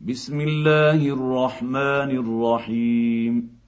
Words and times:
بسم 0.00 0.40
الله 0.40 0.94
الرحمن 0.94 2.10
الرحيم. 2.10 3.58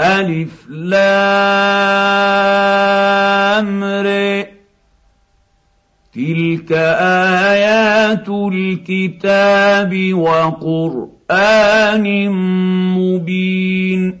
ألف 0.00 0.68
لام 0.68 1.04
ر. 3.84 4.44
تلك 6.14 6.72
آيات 7.52 8.28
الكتاب 8.28 10.14
وقرآن 10.14 12.28
مبين. 12.98 14.18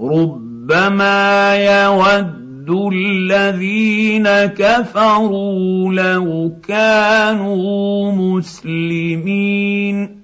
ربما 0.00 1.54
يود 1.54 2.43
يود 2.68 2.92
الذين 2.92 4.28
كفروا 4.28 5.92
لو 5.92 6.52
كانوا 6.68 8.12
مسلمين 8.12 10.20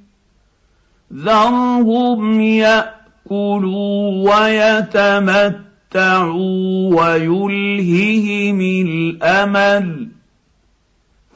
ذرهم 1.13 2.41
ياكلوا 2.41 4.31
ويتمتعوا 4.31 5.65
ويلههم 6.95 8.61
الامل 8.61 10.09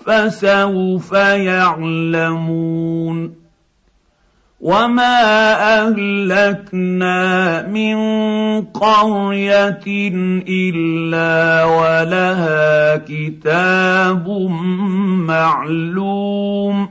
فسوف 0.06 1.12
يعلمون 1.12 2.64
وما 4.64 5.20
اهلكنا 5.77 7.18
من 7.68 7.96
قريه 8.72 9.84
الا 10.48 11.64
ولها 11.64 12.96
كتاب 12.96 14.28
معلوم 15.28 16.88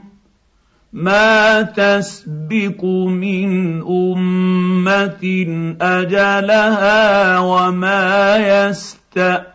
ما 0.92 1.62
تسبق 1.62 2.84
من 3.10 3.82
امه 3.82 5.24
اجلها 5.80 7.38
وما 7.38 8.36
يستاخرون 8.36 9.54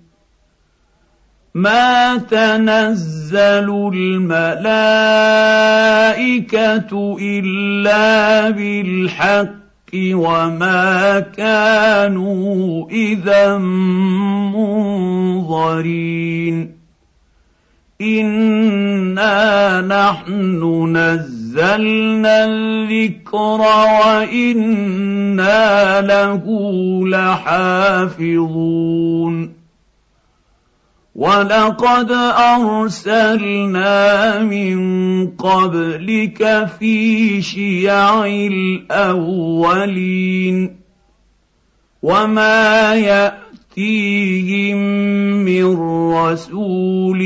ما 1.53 2.17
تنزل 2.17 3.91
الملائكه 3.93 4.77
الا 7.21 8.49
بالحق 8.49 9.51
وما 9.95 11.19
كانوا 11.19 12.89
اذا 12.89 13.57
منظرين 15.47 15.91
انا 18.01 19.81
نحن 19.81 20.97
نزلنا 20.97 22.45
الذكر 22.45 23.61
وأنا 24.01 24.91
له 26.01 26.43
لحافظون 27.07 28.21
ولقد 31.15 32.11
ارسلنا 32.57 33.99
من 34.43 35.27
قبلك 35.27 36.69
في 36.79 37.41
شيع 37.41 38.25
الاولين 38.47 39.51
وما 42.01 42.95
ياتيهم 42.95 44.77
من 45.45 45.77
رسول 46.13 47.21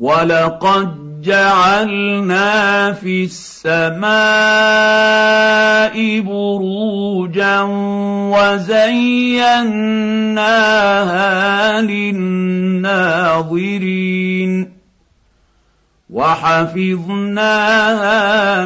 ولقد 0.00 1.20
جعلنا 1.22 2.92
في 2.92 3.24
السماء 3.24 4.10
بروجا 6.20 7.60
وزيناها 8.32 9.70
للناظرين 11.82 13.20
وحفظناها 16.10 17.44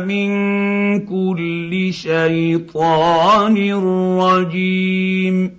من 0.00 0.30
كل 1.06 1.92
شيطان 1.92 3.72
رجيم 4.20 5.56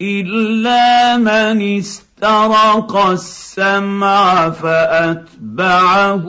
الا 0.00 1.16
من 1.16 1.78
استطاع 1.78 2.07
استرق 2.18 2.96
السمع 2.96 4.50
فأتبعه 4.50 6.26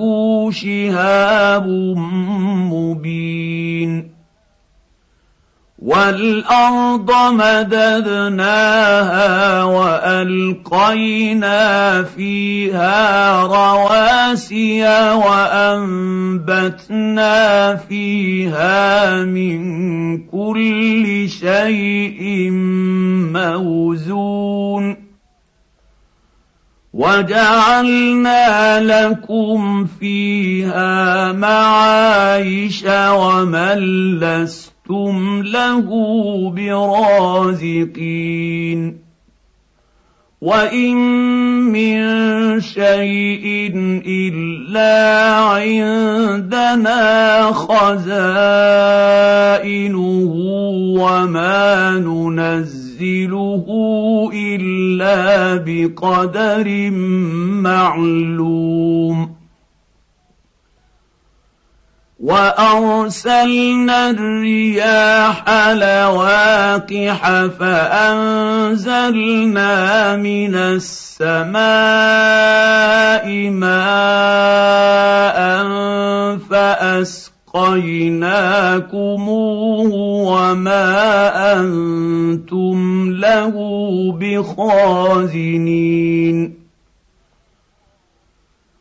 شهاب 0.51 1.67
مبين. 2.73 4.19
والارض 5.79 7.11
مددناها 7.33 8.53
والقينا 9.63 11.53
فيها 12.03 13.43
رواسي 13.43 14.83
وانبتنا 15.13 16.65
فيها 17.75 19.23
من 19.23 19.61
كل 20.27 21.29
شيء 21.29 22.49
موزون. 23.33 25.08
وجعلنا 26.99 28.79
لكم 28.83 29.85
فيها 29.85 31.31
معايش 31.31 32.83
ومن 32.87 33.79
لستم 34.19 35.43
له 35.43 35.87
برازقين. 37.55 38.29
وإن 40.41 40.97
من 41.71 41.99
شيء 42.61 43.71
إلا 44.05 45.35
عندنا 45.35 47.01
خزائنه 47.51 48.39
وما 50.99 51.91
ننزل 51.99 52.78
ننزله 53.01 53.65
الا 54.33 55.55
بقدر 55.65 56.89
معلوم 57.63 59.35
وارسلنا 62.19 64.09
الرياح 64.09 65.49
لواقح 65.69 67.21
فانزلنا 67.59 68.95
من 70.15 70.55
السماء 70.55 71.59
ماء 73.49 74.79
فاسقيناكموه 77.53 78.89
وما 80.31 80.83
أنتم 81.59 83.11
له 83.11 83.53
بخازنين 84.19 85.79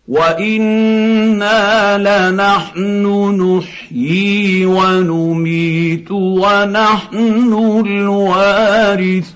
وأنا 0.09 1.99
لنحن 1.99 3.05
نحيي 3.41 4.67
ونميت 4.67 6.11
ونحن 6.11 7.82
الوارثون 7.87 9.29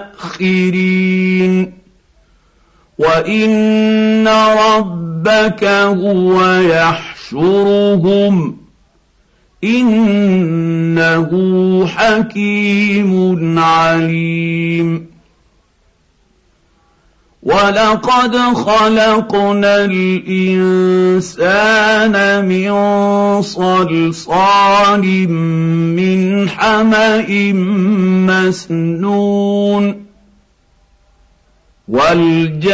وان 2.97 4.27
ربك 4.27 5.63
هو 5.63 6.43
يحشرهم 6.53 7.87
انه 9.63 11.31
حكيم 11.87 13.59
عليم 13.59 15.16
ولقد 17.47 18.35
خلقنا 18.37 19.85
الانسان 19.87 21.35
من 22.45 22.71
صلصال 23.41 25.05
من 25.95 26.49
حما 26.49 27.23
مسنون 28.27 29.95
والجان 31.87 32.67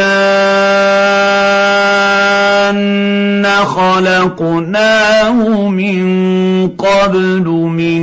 خلقناه 3.65 5.69
من 5.69 6.03
قبل 6.67 7.47
من 7.49 8.01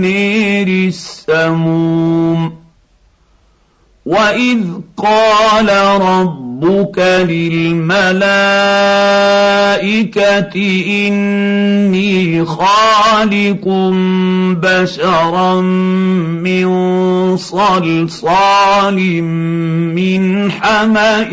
نير 0.00 0.88
السموم 0.88 2.62
واذ 4.06 4.58
قال 4.96 5.68
ربك 6.02 6.98
للملائكه 7.28 8.02
اني 11.08 12.44
خالق 12.44 13.68
بشرا 14.62 15.60
من 15.60 16.66
صلصال 17.36 19.22
من 19.94 20.50
حما 20.50 21.26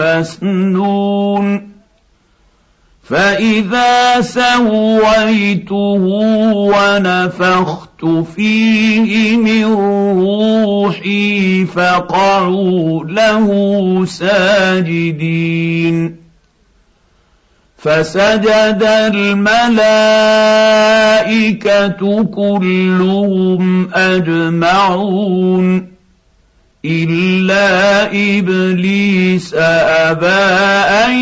مسنون 0.00 1.69
فاذا 3.10 4.20
سويته 4.20 6.02
ونفخت 6.54 8.04
فيه 8.36 9.36
من 9.36 9.64
روحي 10.24 11.64
فقعوا 11.66 13.04
له 13.04 13.48
ساجدين 14.06 15.50
فسجد 17.78 18.82
الملائكه 19.14 19.44
كلهم 22.24 23.90
اجمعون 23.94 25.89
الا 26.84 28.06
ابليس 28.06 29.54
ابى 29.54 30.26
ان 31.04 31.14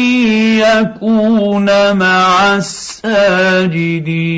يكون 0.58 1.96
مع 1.96 2.56
الساجدين 2.56 4.28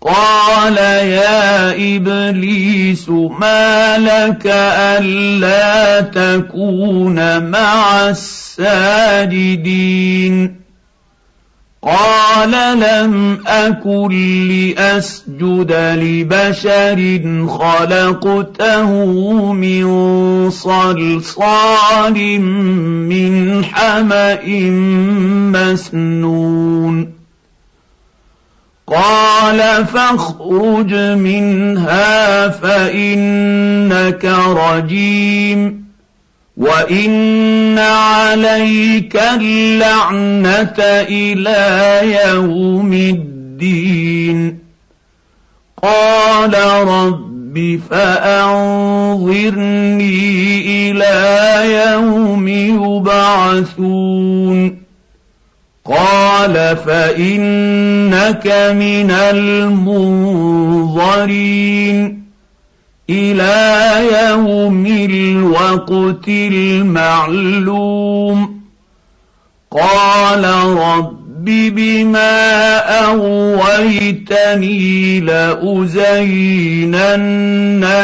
قال 0.00 0.76
يا 0.76 1.70
ابليس 1.96 3.08
ما 3.08 3.98
لك 3.98 4.46
الا 4.46 6.00
تكون 6.00 7.50
مع 7.50 8.08
الساجدين 8.08 9.54
قال 11.84 12.80
لم 12.80 13.38
أكن 13.46 14.08
لأسجد 14.48 15.72
لبشر 15.72 16.98
خلقته 17.48 18.90
من 19.52 19.86
صلصال 20.50 22.40
من 22.40 23.64
حمأ 23.64 24.40
مسنون. 25.52 27.12
قال 28.86 29.86
فاخرج 29.86 30.94
منها 30.94 32.48
فإنك 32.48 34.24
رجيم. 34.48 35.83
وان 36.56 37.78
عليك 37.78 39.16
اللعنه 39.16 40.74
إلى 41.08 42.00
يوم 42.26 42.92
الدين 42.92 44.58
قال 45.82 46.54
رب 46.88 47.80
فانظرني 47.90 49.20
إلى 50.90 51.18
يوم 51.90 52.48
يبعثون 52.82 54.04
قال 55.84 56.76
فانك 56.76 58.46
من 58.76 59.10
المنظرين 59.10 60.64
إلى 63.10 63.94
يوم 64.30 64.86
الوقت 64.86 66.28
المعلوم. 66.28 67.80
قال 69.70 70.44
رب 70.78 71.24
بما 71.44 72.76
أغويتني 73.04 75.20
لأزينن 75.20 76.24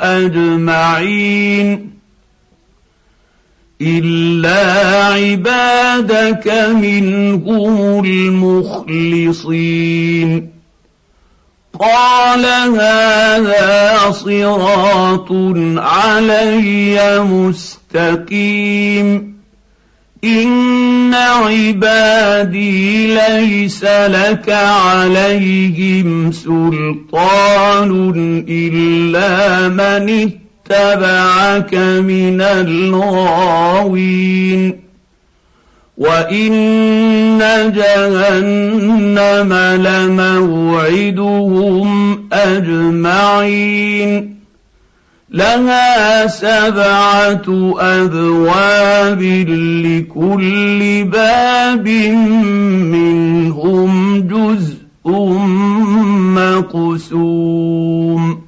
أجمعين. 0.00 1.97
الا 3.80 5.04
عبادك 5.14 6.48
منهم 6.74 8.04
المخلصين 9.24 9.78
قال 11.80 12.44
هذا 12.74 14.10
صراط 14.10 15.32
علي 15.76 17.20
مستقيم 17.22 18.88
ان 20.24 21.14
عبادي 21.14 23.06
ليس 23.14 23.84
لك 23.84 24.50
عليهم 24.50 26.32
سلطان 26.32 27.90
الا 28.48 29.68
من 29.68 30.10
اتبعك 30.10 30.47
من 30.72 32.40
الغاوين. 32.40 34.80
وإن 35.98 36.52
جهنم 37.76 39.52
لموعدهم 39.82 41.88
أجمعين. 42.32 44.38
لها 45.30 46.26
سبعة 46.26 47.74
أبواب 47.78 49.22
لكل 49.84 51.04
باب 51.04 51.88
منهم 52.92 54.20
جزء 54.20 54.76
مقسوم. 56.34 58.47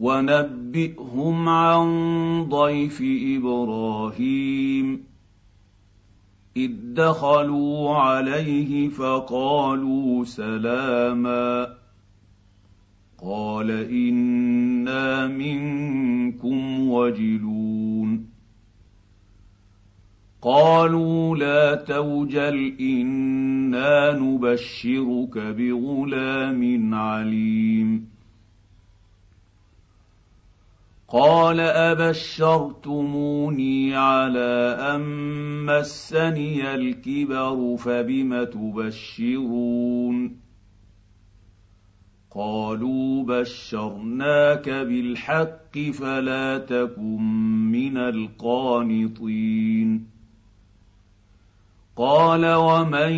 ونبئهم 0.00 1.48
عن 1.48 1.88
ضيف 2.48 3.02
إبراهيم. 3.36 5.04
إذ 6.56 6.70
دخلوا 6.94 7.96
عليه 7.96 8.88
فقالوا 8.88 10.24
سلاما. 10.24 11.66
قال 13.22 13.70
إنا 13.70 15.26
منكم 15.26 16.88
وجلون. 16.88 18.28
قالوا 20.42 21.36
لا 21.36 21.74
توجل 21.74 22.74
إنا 22.80 24.18
نبشرك 24.18 25.38
بغلام 25.38 26.94
عليم. 26.94 28.17
قال 31.12 31.60
أبشرتموني 31.60 33.16
على 33.96 34.76
أن 34.80 35.00
مسني 35.64 36.74
الكبر 36.74 37.76
فبم 37.76 38.44
تبشرون؟ 38.44 40.36
قالوا 42.34 43.24
بشرناك 43.24 44.68
بالحق 44.68 45.78
فلا 45.78 46.58
تكن 46.58 47.22
من 47.72 47.96
القانطين. 47.96 50.06
قال 51.96 52.54
ومن 52.54 53.12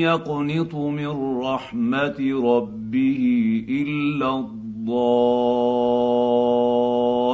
يقنط 0.00 0.74
من 0.74 1.40
رحمة 1.40 2.40
ربه 2.44 3.64
إلا 3.68 4.60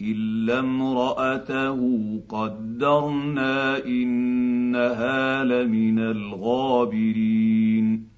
الا 0.00 0.58
امراته 0.58 1.78
قدرنا 2.28 3.84
انها 3.86 5.44
لمن 5.44 5.98
الغابرين 5.98 8.10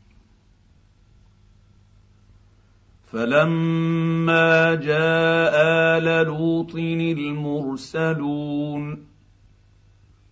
فلما 3.12 4.74
جاء 4.74 5.54
ال 5.98 6.26
لوط 6.26 6.74
المرسلون 7.18 9.06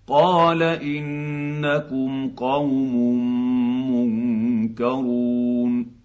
قال 0.07 0.63
انكم 0.63 2.29
قوم 2.29 2.97
منكرون 3.91 6.00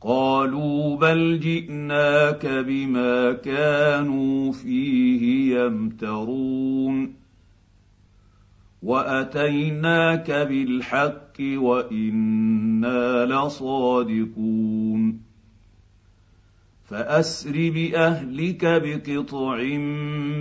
قالوا 0.00 0.96
بل 0.96 1.40
جئناك 1.40 2.46
بما 2.46 3.32
كانوا 3.32 4.52
فيه 4.52 5.56
يمترون 5.56 7.14
وأتيناك 8.82 10.30
بالحق 10.30 11.40
وإنا 11.40 13.26
لصادقون 13.26 15.20
فأسر 16.90 17.70
بأهلك 17.70 18.64
بقطع 18.64 19.62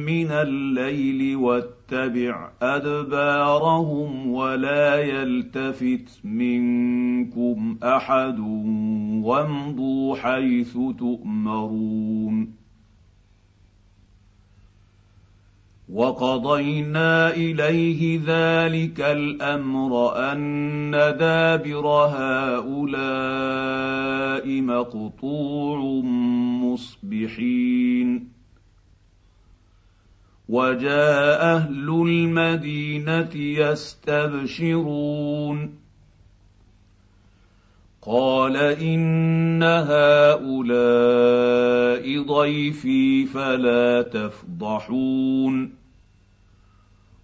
من 0.06 0.32
الليل 0.32 1.36
واتبع 1.36 2.52
أدبارهم 2.62 4.32
ولا 4.32 4.96
يلتفت 4.96 6.20
منكم 6.24 7.78
أحد 7.84 8.40
وامضوا 9.24 10.16
حيث 10.16 10.78
تؤمرون 11.00 12.59
وقضينا 15.94 17.34
إليه 17.34 18.20
ذلك 18.26 19.02
الأمر 19.02 20.16
أن 20.32 20.92
دابر 20.92 21.88
هؤلاء 21.88 23.02
مقطوع 24.62 26.02
مصبحين. 26.64 28.30
وجاء 30.50 31.42
أهل 31.56 31.90
المدينة 31.90 33.36
يستبشرون. 33.36 34.70
قال 38.02 38.58
إن 38.58 39.64
هؤلاء 39.64 40.44
ضيفي 42.22 43.26
فلا 43.26 44.02
تفضحون. 44.02 45.79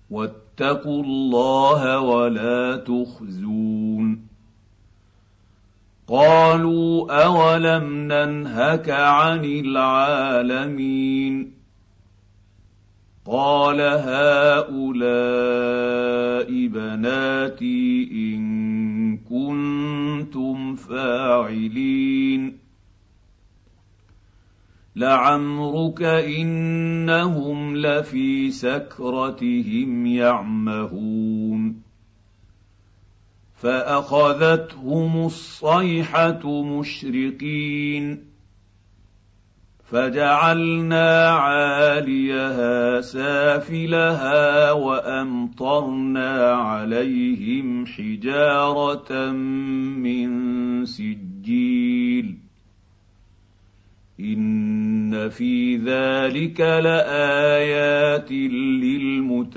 واتقوا 0.10 1.04
الله 1.04 2.00
ولا 2.00 2.76
تخزون. 2.76 4.28
قالوا 6.08 7.24
أولم 7.24 8.12
ننهك 8.12 8.90
عن 8.90 9.46
العالمين؟ 9.46 11.54
قال 13.26 13.82
هؤلاء 13.82 14.88
بناتي 16.68 18.10
إن 18.12 19.18
كنتم 19.18 20.76
فاعلين. 20.76 22.65
لعمرك 24.96 26.04
إنهم 26.04 27.78
لفي 27.78 28.52
سكرتهم 28.52 30.06
يعمهون. 30.06 31.82
فأخذتهم 33.56 35.26
الصيحة 35.26 36.64
مشرقين 36.64 38.36
فجعلنا 39.92 41.30
عاليها 41.30 43.02
سافلها 43.02 44.72
وأمطرنا 44.72 46.52
عليهم 46.54 47.86
حجارة 47.86 49.32
من 49.32 50.86
سجيل. 50.86 52.45
ان 54.20 55.30
في 55.30 55.78
ذلك 55.78 56.60
لايات 56.62 58.32
للمتوسمين 58.82 59.56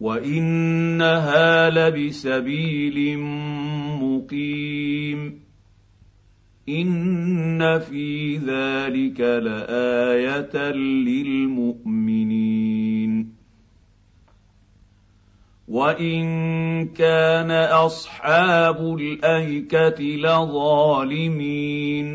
وانها 0.00 1.70
لبسبيل 1.70 3.18
مقيم 4.02 5.42
ان 6.68 7.78
في 7.78 8.36
ذلك 8.36 9.20
لايه 9.20 10.72
للمؤمنين 10.72 12.91
وان 15.72 16.92
كان 16.92 17.48
اصحاب 17.50 18.98
الايكه 18.98 20.02
لظالمين 20.04 22.06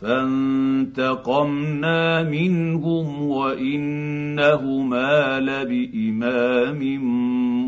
فانتقمنا 0.00 1.02
منهم 2.22 3.22
وانهما 3.22 5.10
لبامام 5.40 6.80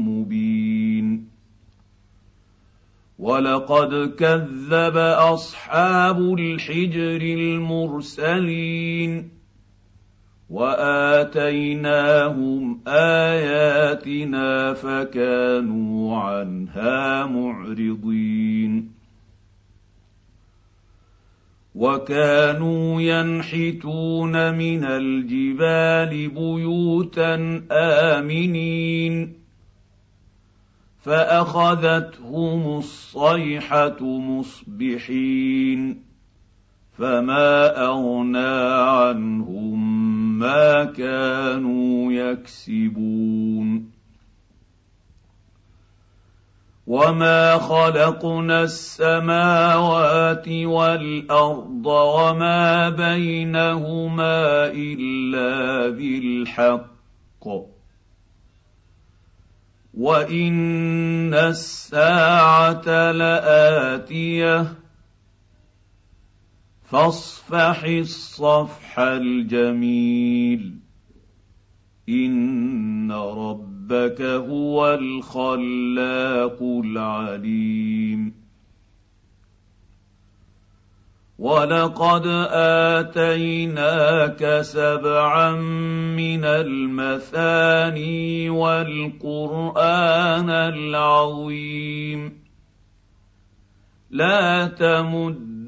مبين 0.09 1.29
ولقد 3.19 4.15
كذب 4.19 4.97
اصحاب 4.97 6.35
الحجر 6.39 7.23
المرسلين 7.23 9.31
وآتيناهم 10.55 12.81
آياتنا 12.89 14.75
فكانوا 14.75 16.17
عنها 16.17 17.27
معرضين. 17.27 18.91
وكانوا 21.75 23.03
ينحتون 23.03 24.55
من 24.55 24.85
الجبال 24.85 26.29
بيوتا 26.29 27.63
آمنين. 27.71 29.33
فأخذتهم 31.03 32.79
الصيحة 32.79 34.03
مصبحين. 34.03 36.05
فما 36.99 37.87
أغنى 37.87 38.81
عنهم 38.81 39.64
ما 40.39 40.85
كانوا 40.85 42.13
يكسبون. 42.13 43.91
وما 46.87 47.59
خلقنا 47.59 48.63
السماوات 48.63 50.49
والارض 50.49 51.87
وما 51.87 52.89
بينهما 52.89 54.67
الا 54.67 55.89
بالحق. 55.89 56.95
وان 59.95 61.35
الساعة 61.35 63.13
لاتيه 63.13 64.84
فاصفح 66.95 67.85
الصفح 67.85 68.99
الجميل. 68.99 70.79
إن 72.09 73.13
ربك 73.13 74.23
هو 74.23 74.95
الخلاق 74.95 76.59
العليم. 76.85 78.35
ولقد 81.39 82.27
آتيناك 82.97 84.61
سبعا 84.61 85.53
من 86.17 86.45
المثاني 86.45 88.51
والقرآن 88.51 90.51
العظيم. 90.51 92.45
لا 94.11 94.67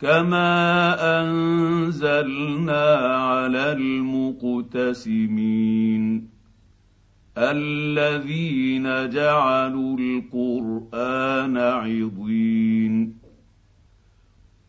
كما 0.00 0.94
انزلنا 1.20 2.94
على 2.94 3.72
المقتسمين 4.42 5.56
الذين 7.38 9.08
جعلوا 9.10 9.98
القران 9.98 11.56
عضين 11.56 13.16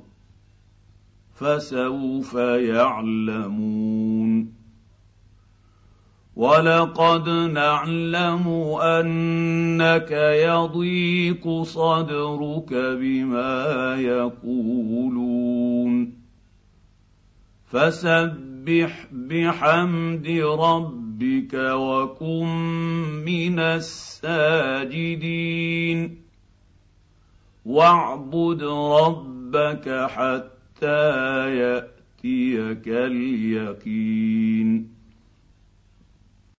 فسوف 1.41 2.33
يعلمون. 2.33 4.53
ولقد 6.35 7.29
نعلم 7.29 8.47
أنك 8.81 10.11
يضيق 10.47 11.61
صدرك 11.61 12.73
بما 12.73 13.95
يقولون. 13.95 16.13
فسبح 17.71 19.07
بحمد 19.11 20.27
ربك 20.59 21.53
وكن 21.53 22.45
من 23.25 23.59
الساجدين. 23.59 26.21
واعبد 27.65 28.63
ربك 28.63 30.07
حتى 30.09 30.50
حتى 30.81 31.57
يأتيك 31.57 32.87
اليقين. 32.87 34.69